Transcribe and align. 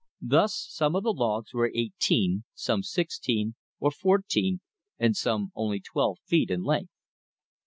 Thus 0.23 0.65
some 0.71 0.95
of 0.95 1.03
the 1.03 1.13
logs 1.13 1.53
were 1.53 1.69
eighteen, 1.75 2.43
some 2.55 2.81
sixteen, 2.81 3.53
or 3.79 3.91
fourteen, 3.91 4.61
and 4.97 5.15
some 5.15 5.51
only 5.53 5.79
twelve 5.79 6.17
feet 6.25 6.49
in 6.49 6.63
length. 6.63 6.89